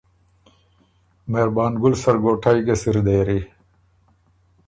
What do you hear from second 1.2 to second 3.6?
مهربان ګُل سرګوټئ ګه سِر دېری